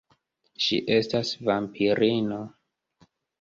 [0.67, 2.41] Ŝi estas vampirino.